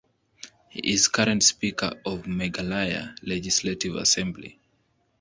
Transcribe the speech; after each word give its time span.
He 0.69 0.79
is 0.93 1.07
current 1.09 1.43
speaker 1.43 2.01
of 2.07 2.23
Meghalaya 2.23 3.15
Legislative 3.21 3.97
Assembly. 3.97 4.57